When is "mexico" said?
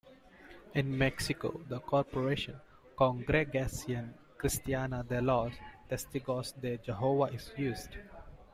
0.97-1.61